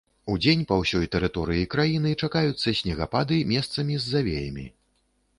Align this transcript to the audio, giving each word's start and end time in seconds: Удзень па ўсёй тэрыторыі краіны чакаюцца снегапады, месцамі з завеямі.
Удзень 0.33 0.61
па 0.69 0.75
ўсёй 0.83 1.07
тэрыторыі 1.15 1.67
краіны 1.73 2.13
чакаюцца 2.27 2.73
снегапады, 2.79 3.37
месцамі 3.51 3.99
з 3.99 4.09
завеямі. 4.15 4.65